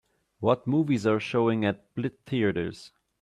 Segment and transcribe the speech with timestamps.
[0.39, 2.91] What movies are showing at Plitt Theatres.